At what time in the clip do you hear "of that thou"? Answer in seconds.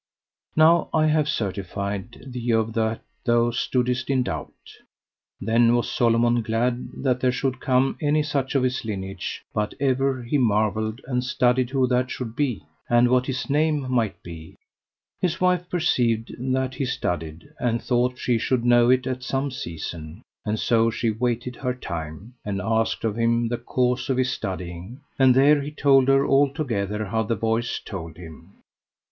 2.53-3.51